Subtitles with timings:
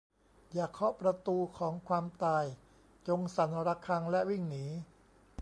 [0.53, 2.45] อย่าเคาะประตูของความตาย
[3.07, 4.65] จงสั่นระฆังและวิ่งหนี